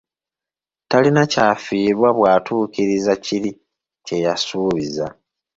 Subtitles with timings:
[0.89, 3.51] Talina kyafiirwa bw’atuukiriza kiri
[4.05, 5.05] kye’yasuubiza.